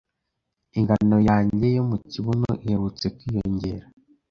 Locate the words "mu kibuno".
1.89-2.49